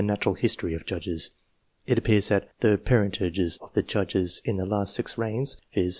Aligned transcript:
natural 0.03 0.33
history" 0.33 0.73
of 0.73 0.83
Judges. 0.83 1.29
It 1.85 1.99
appears 1.99 2.29
that 2.29 2.49
the 2.61 2.79
parentage 2.79 3.37
of 3.39 3.73
the 3.73 3.83
Judges 3.83 4.41
in 4.43 4.57
the 4.57 4.65
last 4.65 4.95
six 4.95 5.15
reigns, 5.15 5.61
viz. 5.75 5.89